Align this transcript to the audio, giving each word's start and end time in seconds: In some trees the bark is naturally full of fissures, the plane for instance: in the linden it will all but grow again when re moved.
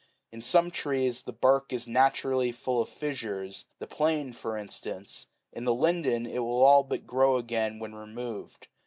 In 0.31 0.41
some 0.41 0.71
trees 0.71 1.21
the 1.21 1.31
bark 1.31 1.71
is 1.71 1.87
naturally 1.87 2.51
full 2.51 2.81
of 2.81 2.89
fissures, 2.89 3.65
the 3.77 3.85
plane 3.85 4.33
for 4.33 4.57
instance: 4.57 5.27
in 5.53 5.63
the 5.63 5.75
linden 5.75 6.25
it 6.25 6.39
will 6.39 6.63
all 6.65 6.81
but 6.81 7.05
grow 7.05 7.37
again 7.37 7.77
when 7.77 7.93
re 7.93 8.07
moved. 8.07 8.67